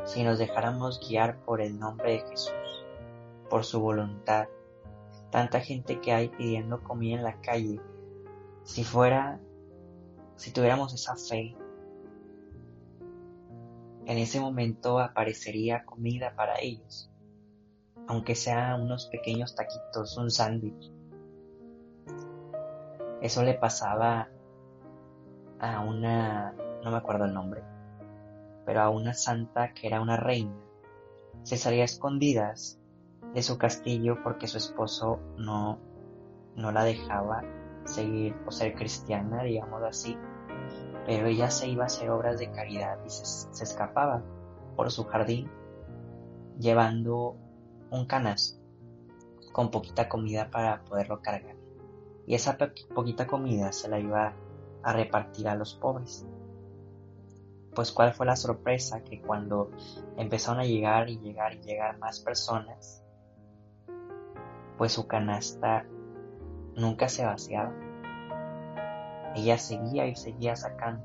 si 0.06 0.22
nos 0.22 0.38
dejáramos 0.38 1.00
guiar 1.00 1.44
por 1.44 1.60
el 1.60 1.78
nombre 1.78 2.12
de 2.12 2.18
Jesús, 2.20 2.84
por 3.50 3.64
su 3.64 3.80
voluntad. 3.80 4.46
Tanta 5.30 5.60
gente 5.60 6.00
que 6.00 6.12
hay 6.12 6.28
pidiendo 6.28 6.82
comida 6.82 7.16
en 7.16 7.24
la 7.24 7.40
calle. 7.40 7.80
Si 8.62 8.84
fuera, 8.84 9.40
si 10.36 10.52
tuviéramos 10.52 10.94
esa 10.94 11.16
fe, 11.16 11.56
en 14.06 14.18
ese 14.18 14.38
momento 14.38 15.00
aparecería 15.00 15.84
comida 15.84 16.34
para 16.36 16.60
ellos, 16.60 17.10
aunque 18.08 18.34
sea 18.34 18.76
unos 18.76 19.06
pequeños 19.06 19.54
taquitos, 19.54 20.16
un 20.16 20.30
sándwich. 20.30 20.92
Eso 23.20 23.42
le 23.42 23.54
pasaba 23.54 24.28
a 25.58 25.80
una, 25.80 26.54
no 26.84 26.90
me 26.90 26.96
acuerdo 26.96 27.25
el 27.25 27.34
nombre, 27.34 27.62
pero 28.64 28.82
a 28.82 28.90
una 28.90 29.14
santa 29.14 29.72
que 29.72 29.86
era 29.86 30.00
una 30.00 30.16
reina. 30.16 30.54
Se 31.42 31.56
salía 31.56 31.84
escondidas 31.84 32.78
de 33.34 33.42
su 33.42 33.58
castillo 33.58 34.22
porque 34.22 34.46
su 34.46 34.58
esposo 34.58 35.20
no, 35.36 35.78
no 36.56 36.72
la 36.72 36.84
dejaba 36.84 37.42
seguir 37.84 38.34
o 38.46 38.50
ser 38.50 38.75
cristiana, 38.75 39.42
digamos 39.42 39.82
así, 39.82 40.16
pero 41.06 41.28
ella 41.28 41.50
se 41.50 41.68
iba 41.68 41.84
a 41.84 41.86
hacer 41.86 42.10
obras 42.10 42.38
de 42.38 42.50
caridad 42.50 42.98
y 43.04 43.10
se, 43.10 43.62
escapaba 43.62 44.22
por 44.75 44.90
su 44.90 45.04
jardín 45.04 45.48
llevando 46.58 47.36
un 47.90 48.07
canasto 48.07 48.61
con 49.52 49.71
poquita 49.71 50.09
comida 50.09 50.50
para 50.50 50.85
poderlo 50.85 51.23
cargar. 51.23 51.57
Y 52.26 52.35
esa 52.35 52.59
poquita 52.95 53.26
comida 53.26 53.73
se 53.73 53.88
la 53.88 53.99
iba 53.99 54.35
a 54.83 54.93
repartir 54.93 55.49
a 55.49 55.55
los 55.55 55.75
pobres. 55.75 56.26
Pues 57.75 57.93
cuál 57.93 58.12
fue 58.12 58.26
la 58.26 58.37
sorpresa 58.37 59.02
que 59.02 59.21
cuando 59.21 59.71
empezaron 60.16 60.61
a 60.61 60.64
llegar 60.64 61.09
y 61.09 61.19
llegar 61.19 61.55
y 61.55 61.62
llegar 61.62 61.99
más 61.99 62.21
personas, 62.21 63.02
pues 64.76 64.93
su 64.93 65.07
canasta 65.07 65.87
nunca 66.75 67.09
se 67.09 67.25
vaciaba. 67.25 67.73
Ella 69.35 69.59
seguía 69.59 70.07
y 70.07 70.16
seguía 70.16 70.57
sacando. 70.57 71.02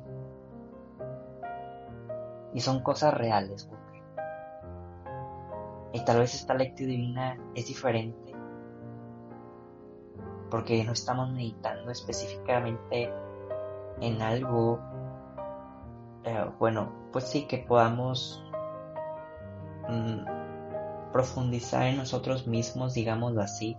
Y 2.53 2.59
son 2.59 2.83
cosas 2.83 3.13
reales, 3.13 3.69
Y 5.93 6.03
tal 6.05 6.19
vez 6.19 6.33
esta 6.33 6.53
lectura 6.53 6.87
divina 6.89 7.37
es 7.55 7.67
diferente 7.67 8.31
porque 10.51 10.83
no 10.83 10.91
estamos 10.91 11.31
meditando 11.31 11.89
específicamente 11.91 13.11
en 14.01 14.21
algo, 14.21 14.79
eh, 16.25 16.45
bueno, 16.59 16.91
pues 17.11 17.25
sí 17.29 17.47
que 17.47 17.59
podamos 17.59 18.43
mm, 19.87 21.11
profundizar 21.13 21.83
en 21.83 21.97
nosotros 21.97 22.45
mismos, 22.47 22.93
digámoslo 22.93 23.41
así. 23.41 23.77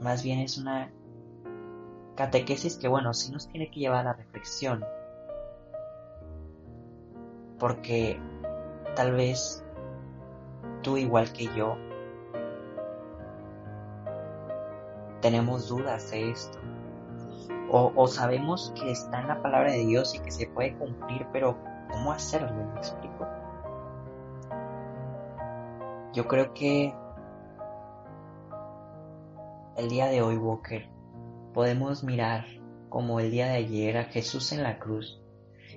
Más 0.00 0.22
bien 0.22 0.40
es 0.40 0.56
una 0.56 0.90
catequesis 2.16 2.78
que, 2.78 2.88
bueno, 2.88 3.12
sí 3.12 3.30
nos 3.32 3.48
tiene 3.48 3.70
que 3.70 3.80
llevar 3.80 4.00
a 4.00 4.04
la 4.04 4.12
reflexión. 4.14 4.84
Porque 7.58 8.18
tal 8.94 9.12
vez 9.12 9.65
tú, 10.86 10.96
igual 10.96 11.32
que 11.32 11.46
yo, 11.56 11.76
tenemos 15.20 15.68
dudas 15.68 16.12
de 16.12 16.30
esto. 16.30 16.58
O, 17.68 18.06
sabemos 18.06 18.72
que 18.76 18.92
está 18.92 19.20
en 19.20 19.26
la 19.26 19.42
palabra 19.42 19.72
de 19.72 19.84
Dios 19.84 20.14
y 20.14 20.20
que 20.20 20.30
se 20.30 20.46
puede 20.46 20.78
cumplir, 20.78 21.26
pero 21.32 21.58
¿cómo 21.90 22.12
hacerlo? 22.12 22.52
¿Me 22.72 22.78
explico? 22.78 23.26
Yo 26.14 26.28
creo 26.28 26.54
que 26.54 26.94
el 29.76 29.88
día 29.88 30.06
de 30.06 30.22
hoy, 30.22 30.36
Walker, 30.36 30.88
podemos 31.52 32.04
mirar 32.04 32.44
como 32.88 33.18
el 33.18 33.32
día 33.32 33.48
de 33.48 33.56
ayer 33.56 33.98
a 33.98 34.04
Jesús 34.04 34.52
en 34.52 34.62
la 34.62 34.78
cruz 34.78 35.20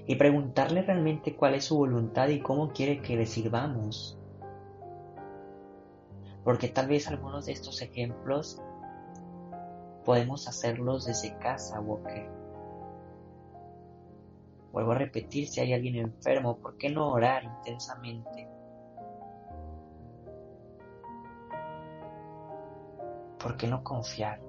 y 0.05 0.15
preguntarle 0.17 0.83
realmente 0.83 1.35
cuál 1.35 1.55
es 1.55 1.65
su 1.65 1.77
voluntad 1.77 2.27
y 2.27 2.41
cómo 2.41 2.69
quiere 2.71 3.01
que 3.01 3.15
le 3.15 3.25
sirvamos. 3.25 4.18
Porque 6.49 6.67
tal 6.67 6.87
vez 6.87 7.07
algunos 7.07 7.45
de 7.45 7.51
estos 7.51 7.79
ejemplos 7.79 8.59
podemos 10.03 10.47
hacerlos 10.47 11.05
desde 11.05 11.37
casa, 11.37 11.79
Walker. 11.79 12.27
Vuelvo 14.71 14.93
a 14.93 14.95
repetir, 14.95 15.47
si 15.47 15.61
hay 15.61 15.73
alguien 15.73 15.97
enfermo, 15.97 16.57
¿por 16.57 16.75
qué 16.77 16.89
no 16.89 17.11
orar 17.11 17.43
intensamente? 17.43 18.49
¿Por 23.37 23.55
qué 23.55 23.67
no 23.67 23.83
confiar? 23.83 24.41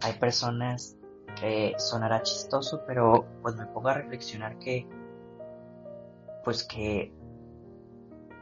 hay 0.00 0.14
personas 0.14 0.96
que 1.38 1.74
sonará 1.76 2.22
chistoso, 2.22 2.82
pero 2.86 3.26
pues 3.42 3.56
me 3.56 3.66
pongo 3.66 3.90
a 3.90 3.94
reflexionar 3.94 4.58
que, 4.58 4.88
pues 6.42 6.64
que 6.64 7.19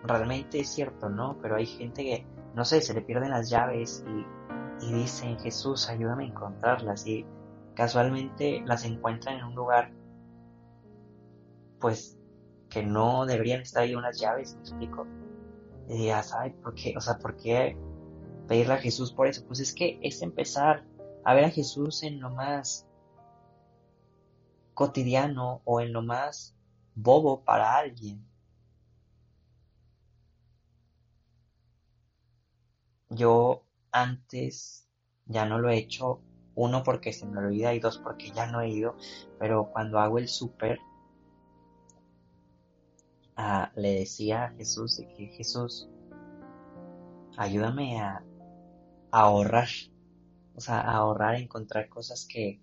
realmente 0.05 0.61
es 0.61 0.69
cierto, 0.69 1.09
¿no? 1.09 1.39
Pero 1.43 1.57
hay 1.57 1.67
gente 1.67 2.03
que, 2.03 2.27
no 2.55 2.65
sé, 2.65 2.81
se 2.81 2.95
le 2.95 3.03
pierden 3.03 3.31
las 3.31 3.51
llaves 3.51 4.05
y, 4.07 4.87
y 4.87 4.93
dicen, 4.93 5.39
Jesús, 5.39 5.89
ayúdame 5.89 6.25
a 6.25 6.29
encontrarlas 6.29 7.07
y 7.07 7.27
casualmente 7.75 8.63
las 8.65 8.85
encuentran 8.85 9.39
en 9.39 9.45
un 9.45 9.55
lugar, 9.55 9.93
pues, 11.81 12.19
que 12.69 12.83
no 12.83 13.27
deberían 13.27 13.63
estar 13.63 13.83
ahí 13.83 13.95
unas 13.95 14.19
llaves, 14.19 14.55
me 14.55 14.61
explico. 14.61 15.07
Y 15.89 16.07
ya 16.07 16.23
¿sabes 16.23 16.55
por 16.55 16.75
qué? 16.75 16.95
O 16.97 17.01
sea, 17.01 17.19
¿por 17.19 17.37
qué 17.37 17.77
pedirle 18.47 18.75
a 18.75 18.79
Jesús 18.79 19.13
por 19.13 19.27
eso? 19.27 19.45
Pues 19.47 19.61
es 19.61 19.73
que 19.73 19.99
es 20.03 20.21
empezar 20.23 20.85
a 21.25 21.35
ver 21.35 21.45
a 21.45 21.51
Jesús 21.51 22.03
en 22.03 22.21
lo 22.21 22.31
más 22.31 22.87
cotidiano 24.75 25.63
o 25.65 25.81
en 25.81 25.93
lo 25.93 26.03
más 26.03 26.55
bobo 26.95 27.43
para 27.43 27.77
alguien. 27.77 28.28
Yo 33.11 33.65
antes 33.91 34.87
ya 35.27 35.47
no 35.47 35.59
lo 35.59 35.71
he 35.71 35.77
hecho, 35.77 36.21
uno 36.55 36.83
porque 36.83 37.13
se 37.13 37.27
me 37.27 37.39
olvida 37.39 37.75
y 37.75 37.81
dos 37.81 37.99
porque 37.99 38.31
ya 38.31 38.47
no 38.47 38.61
he 38.61 38.69
ido, 38.69 38.97
pero 39.39 39.71
cuando 39.73 39.99
hago 39.99 40.19
el 40.19 40.29
súper, 40.29 40.81
ah, 43.37 43.71
le 43.77 43.95
decía 44.01 44.45
a 44.45 44.51
Jesús 44.51 45.03
que 45.17 45.27
Jesús, 45.29 45.89
ayúdame 47.37 48.01
a 48.01 48.23
ahorrar 49.11 49.69
o 50.59 50.61
sea, 50.61 50.81
ahorrar, 50.81 51.37
encontrar 51.37 51.89
cosas 51.89 52.27
que, 52.29 52.61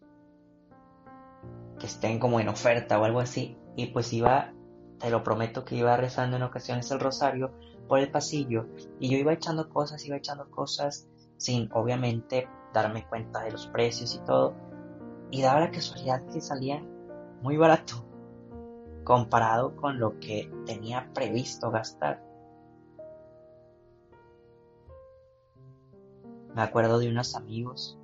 que 1.80 1.86
estén 1.86 2.20
como 2.20 2.42
en 2.42 2.50
oferta 2.50 3.00
o 3.00 3.06
algo 3.06 3.22
así. 3.22 3.58
Y 3.78 3.86
pues 3.86 4.12
iba, 4.12 4.54
te 5.00 5.10
lo 5.10 5.24
prometo 5.24 5.64
que 5.64 5.78
iba 5.78 5.96
rezando 5.96 6.36
en 6.36 6.44
ocasiones 6.44 6.92
el 6.92 7.00
rosario 7.00 7.54
por 7.88 8.00
el 8.00 8.12
pasillo 8.12 8.68
y 9.00 9.10
yo 9.10 9.18
iba 9.18 9.34
echando 9.34 9.70
cosas, 9.70 10.06
iba 10.06 10.18
echando 10.18 10.50
cosas 10.50 11.08
sin 11.38 11.70
obviamente 11.74 12.48
darme 12.74 13.08
cuenta 13.08 13.42
de 13.42 13.52
los 13.52 13.68
precios 13.68 14.16
y 14.16 14.20
todo. 14.26 14.56
Y 15.32 15.42
daba 15.42 15.60
la 15.60 15.72
casualidad 15.72 16.26
que 16.28 16.42
salía 16.42 16.84
muy 17.42 17.58
barato 17.58 18.06
comparado 19.04 19.76
con 19.76 20.00
lo 20.00 20.20
que 20.20 20.52
tenía 20.66 21.10
previsto 21.14 21.72
gastar. 21.72 22.22
Me 26.54 26.62
acuerdo 26.62 27.00
de 27.00 27.10
unos 27.10 27.36
amigos 27.36 28.00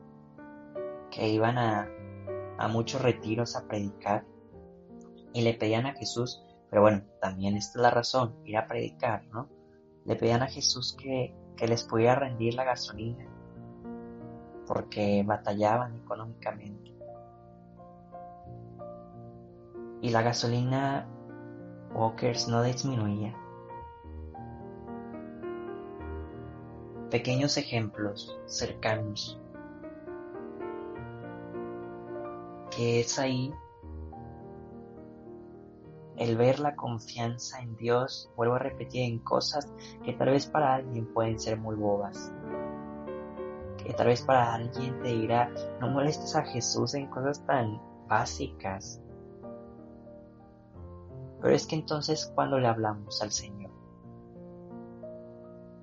que 1.09 1.27
iban 1.27 1.57
a, 1.57 1.89
muchos 2.69 3.01
retiros 3.01 3.55
a 3.55 3.67
predicar 3.67 4.23
y 5.33 5.41
le 5.41 5.55
pedían 5.55 5.87
a 5.87 5.93
Jesús, 5.95 6.45
pero 6.69 6.83
bueno, 6.83 7.03
también 7.19 7.57
esta 7.57 7.79
es 7.79 7.81
la 7.81 7.89
razón, 7.89 8.35
ir 8.45 8.55
a 8.57 8.67
predicar, 8.67 9.25
¿no? 9.27 9.49
Le 10.05 10.15
pedían 10.15 10.41
a 10.41 10.47
Jesús 10.47 10.95
que, 10.97 11.33
que 11.55 11.67
les 11.67 11.83
pudiera 11.83 12.15
rendir 12.15 12.55
la 12.55 12.63
gasolina 12.63 13.27
porque 14.67 15.23
batallaban 15.25 15.95
económicamente. 15.95 16.91
Y 20.01 20.09
la 20.09 20.21
gasolina 20.21 21.07
Walkers 21.93 22.47
no 22.47 22.63
disminuía. 22.63 23.35
pequeños 27.11 27.57
ejemplos 27.57 28.39
cercanos, 28.45 29.37
que 32.75 33.01
es 33.01 33.19
ahí 33.19 33.53
el 36.21 36.37
ver 36.37 36.59
la 36.59 36.75
confianza 36.75 37.59
en 37.61 37.75
Dios, 37.77 38.29
vuelvo 38.35 38.55
a 38.55 38.59
repetir, 38.59 39.01
en 39.01 39.19
cosas 39.19 39.67
que 40.03 40.13
tal 40.13 40.29
vez 40.29 40.45
para 40.45 40.75
alguien 40.75 41.11
pueden 41.13 41.39
ser 41.39 41.57
muy 41.57 41.75
bobas. 41.75 42.31
Que 43.83 43.93
tal 43.93 44.07
vez 44.07 44.21
para 44.21 44.53
alguien 44.53 45.01
te 45.01 45.09
dirá, 45.09 45.51
no 45.79 45.89
molestes 45.89 46.35
a 46.35 46.43
Jesús 46.43 46.93
en 46.93 47.07
cosas 47.07 47.43
tan 47.47 47.81
básicas. 48.07 49.01
Pero 51.41 51.55
es 51.55 51.65
que 51.65 51.75
entonces 51.75 52.31
cuando 52.35 52.59
le 52.59 52.67
hablamos 52.67 53.19
al 53.23 53.31
Señor, 53.31 53.71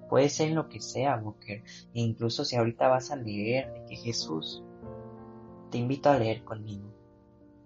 Puede 0.08 0.30
ser 0.30 0.48
en 0.48 0.54
lo 0.54 0.70
que 0.70 0.80
sea, 0.80 1.16
Walker. 1.16 1.62
E 1.92 2.00
incluso 2.00 2.42
si 2.44 2.56
ahorita 2.56 2.88
vas 2.88 3.10
a 3.10 3.16
leer 3.16 3.70
de 3.74 3.84
que 3.84 3.96
Jesús, 3.96 4.64
te 5.70 5.76
invito 5.76 6.08
a 6.08 6.18
leer 6.18 6.44
conmigo. 6.44 6.97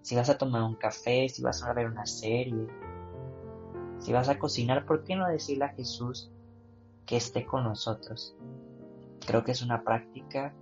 Si 0.03 0.15
vas 0.17 0.29
a 0.29 0.37
tomar 0.37 0.63
un 0.63 0.75
café, 0.75 1.29
si 1.29 1.41
vas 1.41 1.63
a 1.63 1.73
ver 1.73 1.87
una 1.87 2.05
serie, 2.05 2.67
si 3.99 4.11
vas 4.11 4.27
a 4.27 4.37
cocinar, 4.37 4.85
¿por 4.85 5.05
qué 5.05 5.15
no 5.15 5.25
decirle 5.29 5.63
a 5.63 5.69
Jesús 5.69 6.29
que 7.05 7.15
esté 7.15 7.45
con 7.45 7.63
nosotros? 7.63 8.35
Creo 9.25 9.45
que 9.45 9.53
es 9.53 9.61
una 9.61 9.81
práctica 9.83 10.53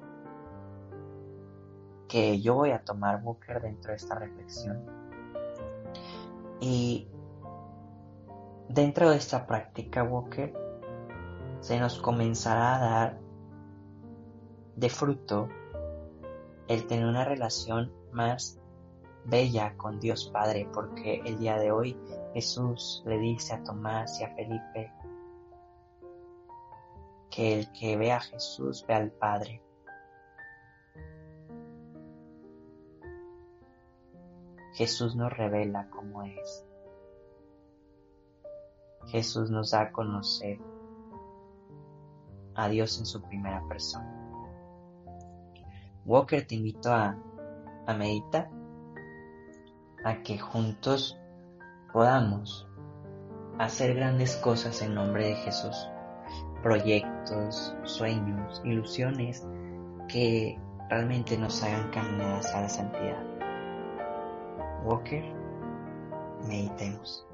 que 2.08 2.40
yo 2.40 2.54
voy 2.54 2.70
a 2.70 2.84
tomar, 2.84 3.20
Walker, 3.24 3.60
dentro 3.60 3.90
de 3.90 3.98
esta 3.98 4.14
reflexión. 4.14 4.86
Y 6.60 7.08
dentro 8.70 9.10
de 9.10 9.18
esta 9.18 9.48
práctica, 9.48 10.04
Walker, 10.04 10.54
se 11.62 11.80
nos 11.80 11.98
comenzará 12.00 12.76
a 12.76 12.80
dar 12.80 13.20
de 14.76 14.90
fruto 14.90 15.50
el 16.68 16.86
tener 16.86 17.08
una 17.08 17.26
relación 17.26 17.92
más 18.12 18.61
bella 19.26 19.76
con 19.78 20.00
Dios 20.00 20.30
Padre, 20.34 20.68
porque 20.74 21.22
el 21.26 21.38
día 21.40 21.58
de 21.58 21.72
hoy 21.72 21.98
Jesús 22.34 23.04
le 23.06 23.18
dice 23.20 23.54
a 23.54 23.64
Tomás 23.64 24.20
y 24.20 24.24
a 24.24 24.36
Felipe 24.36 24.92
que 27.30 27.60
el 27.60 27.72
que 27.72 27.98
ve 27.98 28.12
a 28.12 28.20
Jesús 28.20 28.86
ve 28.88 28.94
al 28.94 29.12
Padre. 29.12 29.62
Jesús 34.74 35.16
nos 35.16 35.32
revela 35.32 35.90
cómo 35.90 36.24
es. 36.24 36.66
Jesús 39.08 39.50
nos 39.50 39.72
da 39.72 39.82
a 39.82 39.92
conocer 39.92 40.60
a 42.56 42.68
Dios 42.70 42.98
en 43.00 43.06
su 43.06 43.22
primera 43.22 43.64
persona. 43.68 44.18
Walker 46.06 46.46
te 46.46 46.56
invito 46.56 46.92
a, 46.92 47.16
a 47.86 47.94
meditar 47.94 48.50
a 50.04 50.22
que 50.24 50.38
juntos 50.38 51.18
podamos 51.94 52.68
hacer 53.60 53.96
grandes 53.96 54.36
cosas 54.38 54.82
en 54.82 54.96
nombre 54.96 55.28
de 55.28 55.36
Jesús. 55.36 55.90
Proyectos, 56.64 57.76
sueños, 57.84 58.62
ilusiones 58.64 59.46
que 60.08 60.60
realmente 60.90 61.38
nos 61.38 61.64
hagan 61.64 61.90
caminar 61.92 62.40
hacia 62.40 62.62
la 62.62 62.70
santidad. 62.70 63.24
Walker, 64.84 65.24
meditemos. 66.48 67.31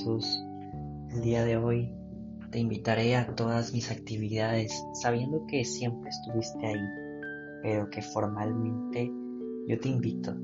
Jesús, 0.00 0.42
el 1.10 1.20
día 1.20 1.44
de 1.44 1.58
hoy 1.58 1.92
te 2.50 2.58
invitaré 2.58 3.16
a 3.16 3.34
todas 3.34 3.74
mis 3.74 3.90
actividades 3.90 4.72
sabiendo 4.94 5.44
que 5.46 5.62
siempre 5.62 6.08
estuviste 6.08 6.66
ahí, 6.66 6.88
pero 7.62 7.90
que 7.90 8.00
formalmente 8.00 9.12
yo 9.68 9.78
te 9.78 9.90
invito 9.90 10.34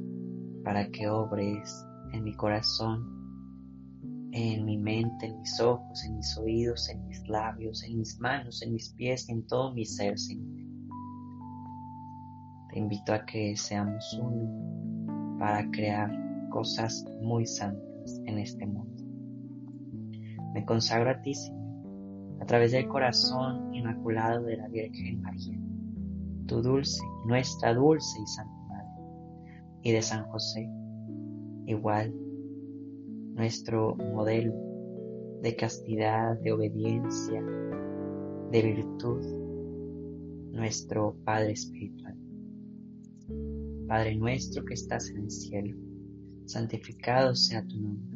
para 0.63 0.91
que 0.91 1.09
obres 1.09 1.87
en 2.13 2.25
mi 2.25 2.35
corazón, 2.35 4.29
en 4.33 4.67
mi 4.67 4.77
mente, 4.77 5.25
en 5.25 5.41
mis 5.41 5.59
ojos, 5.59 6.05
en 6.05 6.17
mis 6.19 6.37
oídos, 6.37 6.91
en 6.91 7.07
mis 7.09 7.27
labios, 7.27 7.83
en 7.83 7.97
mis 7.97 8.21
manos, 8.21 8.61
en 8.61 8.75
mis 8.75 8.91
pies 8.91 9.27
en 9.31 9.47
todo 9.47 9.73
mi 9.73 9.87
ser, 9.87 10.19
Señor. 10.19 10.67
Te 12.69 12.79
invito 12.79 13.15
a 13.15 13.25
que 13.25 13.57
seamos 13.57 14.19
uno 14.21 15.39
para 15.39 15.67
crear 15.71 16.11
cosas 16.51 17.07
muy 17.23 17.47
santas 17.47 18.21
en 18.27 18.39
este 18.39 18.67
mundo. 18.67 18.96
Me 20.57 20.65
consagro 20.65 21.11
a 21.11 21.21
ti, 21.21 21.35
Señor, 21.35 22.41
a 22.41 22.47
través 22.47 22.73
del 22.73 22.89
corazón 22.89 23.75
inmaculado 23.75 24.43
de 24.43 24.57
la 24.57 24.69
Virgen 24.69 25.21
María, 25.21 25.61
tu 26.47 26.63
dulce, 26.63 27.03
nuestra 27.27 27.75
dulce 27.75 28.19
y 28.23 28.27
santa 28.27 28.55
Madre, 28.67 29.51
y 29.83 29.93
de 29.93 30.01
San 30.01 30.25
José, 30.31 30.67
igual, 31.67 32.11
nuestro 33.35 33.97
modelo 33.97 34.55
de 35.43 35.55
castidad, 35.57 36.41
de 36.41 36.53
obediencia, 36.53 37.43
de 38.51 38.63
virtud, 38.63 39.27
nuestro 40.53 41.19
Padre 41.23 41.53
Espiritual. 41.53 42.17
Padre 43.87 44.17
nuestro 44.17 44.65
que 44.65 44.73
estás 44.73 45.11
en 45.11 45.19
el 45.19 45.31
cielo, 45.31 45.77
santificado 46.47 47.35
sea 47.35 47.63
tu 47.67 47.79
nombre 47.79 48.16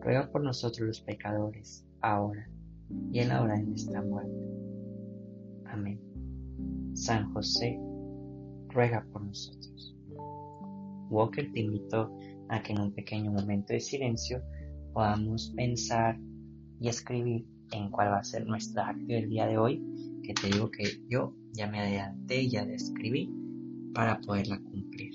ruega 0.00 0.30
por 0.30 0.42
nosotros 0.42 0.86
los 0.86 1.00
pecadores, 1.00 1.86
ahora 2.00 2.48
y 3.12 3.20
en 3.20 3.28
la 3.28 3.42
hora 3.42 3.56
de 3.56 3.64
nuestra 3.64 4.02
muerte. 4.02 4.34
Amén. 5.66 6.00
San 6.94 7.32
José, 7.32 7.78
ruega 8.68 9.06
por 9.12 9.22
nosotros. 9.22 9.96
Walker 11.10 11.50
te 11.52 11.60
invito 11.60 12.16
a 12.48 12.62
que 12.62 12.72
en 12.72 12.80
un 12.80 12.92
pequeño 12.92 13.32
momento 13.32 13.72
de 13.72 13.80
silencio 13.80 14.42
podamos 14.92 15.52
pensar 15.56 16.18
y 16.80 16.88
escribir 16.88 17.46
en 17.72 17.90
cuál 17.90 18.08
va 18.08 18.18
a 18.18 18.24
ser 18.24 18.46
nuestra 18.46 18.88
acto 18.88 19.06
del 19.06 19.28
día 19.28 19.46
de 19.46 19.58
hoy, 19.58 19.82
que 20.22 20.34
te 20.34 20.48
digo 20.48 20.70
que 20.70 21.00
yo 21.08 21.34
ya 21.52 21.66
me 21.68 21.80
adelanté 21.80 22.42
y 22.42 22.50
ya 22.50 22.64
la 22.64 22.74
escribí 22.74 23.32
para 23.94 24.20
poderla 24.20 24.58
cumplir. 24.58 25.12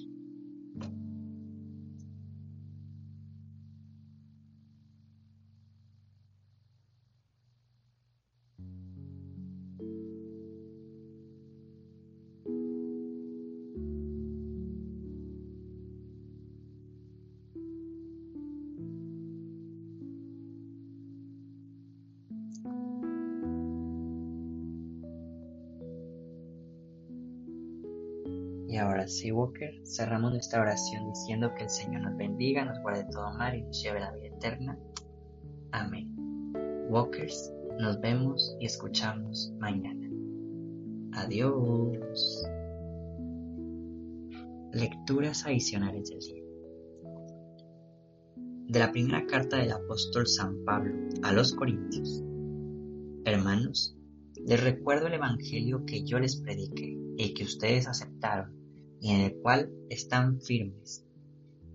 Walker, 29.31 29.81
cerramos 29.85 30.31
nuestra 30.31 30.61
oración 30.61 31.07
diciendo 31.09 31.53
que 31.55 31.63
el 31.63 31.69
Señor 31.69 32.01
nos 32.01 32.17
bendiga, 32.17 32.65
nos 32.65 32.79
guarde 32.81 33.05
todo 33.11 33.33
mal 33.33 33.55
y 33.55 33.63
nos 33.63 33.81
lleve 33.81 33.99
la 33.99 34.11
vida 34.11 34.27
eterna. 34.27 34.79
Amén. 35.71 36.15
Walkers, 36.89 37.51
nos 37.79 37.99
vemos 37.99 38.55
y 38.59 38.65
escuchamos 38.65 39.51
mañana. 39.59 40.09
Adiós. 41.13 42.47
Lecturas 44.71 45.45
adicionales 45.45 46.09
del 46.09 46.19
día. 46.19 46.43
De 48.67 48.79
la 48.79 48.91
primera 48.91 49.25
carta 49.25 49.57
del 49.57 49.71
apóstol 49.71 50.27
San 50.27 50.63
Pablo 50.65 50.93
a 51.23 51.31
los 51.31 51.53
Corintios. 51.53 52.23
Hermanos, 53.25 53.97
les 54.45 54.61
recuerdo 54.63 55.07
el 55.07 55.13
Evangelio 55.13 55.85
que 55.85 56.03
yo 56.03 56.19
les 56.19 56.35
prediqué 56.35 56.97
y 57.17 57.33
que 57.33 57.43
ustedes 57.43 57.87
aceptaron 57.87 58.64
y 59.05 59.11
en 59.11 59.21
el 59.21 59.35
cual 59.35 59.69
están 59.91 60.41
firmes. 60.41 61.05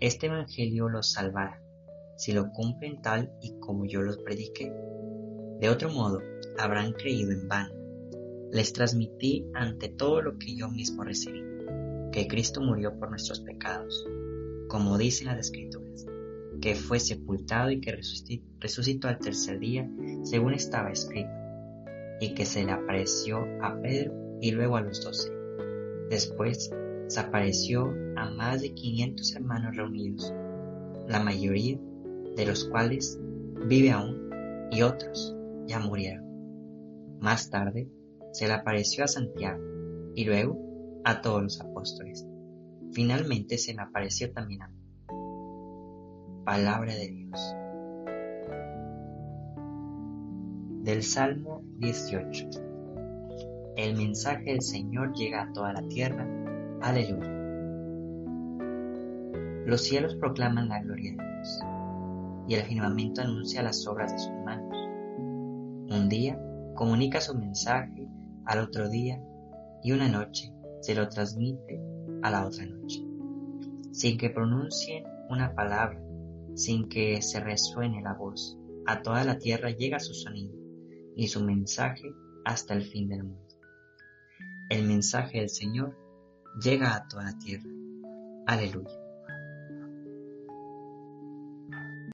Este 0.00 0.26
Evangelio 0.26 0.88
los 0.88 1.12
salvará, 1.12 1.62
si 2.16 2.32
lo 2.32 2.50
cumplen 2.50 3.02
tal 3.02 3.32
y 3.40 3.56
como 3.60 3.86
yo 3.86 4.02
los 4.02 4.18
prediqué. 4.18 4.72
De 5.60 5.68
otro 5.68 5.90
modo, 5.90 6.20
habrán 6.58 6.92
creído 6.92 7.30
en 7.30 7.46
vano. 7.46 7.72
Les 8.50 8.72
transmití 8.72 9.46
ante 9.54 9.90
todo 9.90 10.22
lo 10.22 10.38
que 10.38 10.56
yo 10.56 10.68
mismo 10.70 11.04
recibí, 11.04 11.40
que 12.10 12.26
Cristo 12.26 12.62
murió 12.62 12.98
por 12.98 13.10
nuestros 13.10 13.38
pecados, 13.38 14.04
como 14.66 14.98
dicen 14.98 15.28
las 15.28 15.38
Escrituras, 15.38 16.06
que 16.60 16.74
fue 16.74 16.98
sepultado 16.98 17.70
y 17.70 17.80
que 17.80 17.96
resucitó 18.58 19.06
al 19.06 19.20
tercer 19.20 19.60
día, 19.60 19.88
según 20.24 20.54
estaba 20.54 20.90
escrito, 20.90 21.30
y 22.20 22.34
que 22.34 22.44
se 22.44 22.64
le 22.64 22.72
apareció 22.72 23.46
a 23.62 23.80
Pedro 23.80 24.38
y 24.40 24.50
luego 24.50 24.76
a 24.76 24.80
los 24.80 25.04
doce. 25.04 25.30
Después 26.08 26.72
desapareció 27.10 27.92
a 28.14 28.30
más 28.30 28.62
de 28.62 28.72
500 28.72 29.34
hermanos 29.34 29.74
reunidos, 29.74 30.32
la 31.08 31.18
mayoría 31.18 31.76
de 32.36 32.46
los 32.46 32.66
cuales 32.66 33.18
vive 33.66 33.90
aún 33.90 34.30
y 34.70 34.82
otros 34.82 35.36
ya 35.66 35.80
murieron. 35.80 36.24
Más 37.18 37.50
tarde 37.50 37.90
se 38.30 38.46
le 38.46 38.52
apareció 38.52 39.02
a 39.02 39.08
Santiago 39.08 39.60
y 40.14 40.24
luego 40.24 40.56
a 41.04 41.20
todos 41.20 41.42
los 41.42 41.60
apóstoles. 41.60 42.24
Finalmente 42.92 43.58
se 43.58 43.74
le 43.74 43.80
apareció 43.80 44.32
también 44.32 44.62
a 44.62 44.68
mí. 44.68 44.78
Palabra 46.44 46.94
de 46.94 47.08
Dios. 47.08 47.56
Del 50.84 51.02
Salmo 51.02 51.64
18. 51.78 52.50
El 53.76 53.96
mensaje 53.96 54.44
del 54.44 54.62
Señor 54.62 55.12
llega 55.12 55.42
a 55.42 55.52
toda 55.52 55.72
la 55.72 55.82
tierra 55.88 56.40
Aleluya. 56.82 57.28
Los 59.66 59.82
cielos 59.82 60.14
proclaman 60.14 60.70
la 60.70 60.80
gloria 60.80 61.10
de 61.12 61.18
Dios, 61.18 61.60
y 62.48 62.54
el 62.54 62.62
firmamento 62.62 63.20
anuncia 63.20 63.62
las 63.62 63.86
obras 63.86 64.12
de 64.12 64.18
sus 64.18 64.32
manos. 64.46 64.74
Un 65.94 66.08
día 66.08 66.40
comunica 66.74 67.20
su 67.20 67.34
mensaje 67.34 68.08
al 68.46 68.60
otro 68.60 68.88
día, 68.88 69.22
y 69.82 69.92
una 69.92 70.08
noche 70.08 70.54
se 70.80 70.94
lo 70.94 71.06
transmite 71.10 71.82
a 72.22 72.30
la 72.30 72.46
otra 72.46 72.64
noche, 72.64 73.04
sin 73.92 74.16
que 74.16 74.30
pronuncien 74.30 75.04
una 75.28 75.54
palabra, 75.54 76.00
sin 76.54 76.88
que 76.88 77.20
se 77.20 77.40
resuene 77.40 78.00
la 78.00 78.14
voz. 78.14 78.58
A 78.86 79.02
toda 79.02 79.24
la 79.24 79.38
tierra 79.38 79.68
llega 79.70 80.00
su 80.00 80.14
sonido 80.14 80.54
y 81.14 81.28
su 81.28 81.44
mensaje 81.44 82.10
hasta 82.46 82.72
el 82.72 82.84
fin 82.84 83.08
del 83.08 83.24
mundo. 83.24 83.54
El 84.70 84.86
mensaje 84.86 85.40
del 85.40 85.50
Señor 85.50 85.94
llega 86.58 86.94
a 86.94 87.08
toda 87.08 87.24
la 87.24 87.38
tierra. 87.38 87.70
Aleluya. 88.46 88.99